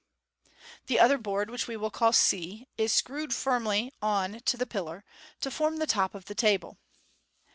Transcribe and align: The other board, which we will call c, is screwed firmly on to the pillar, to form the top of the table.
The 0.87 0.99
other 0.99 1.19
board, 1.19 1.51
which 1.51 1.67
we 1.67 1.77
will 1.77 1.91
call 1.91 2.11
c, 2.11 2.67
is 2.75 2.91
screwed 2.91 3.35
firmly 3.35 3.93
on 4.01 4.39
to 4.45 4.57
the 4.57 4.65
pillar, 4.65 5.03
to 5.41 5.51
form 5.51 5.77
the 5.77 5.85
top 5.85 6.15
of 6.15 6.25
the 6.25 6.33
table. 6.33 6.79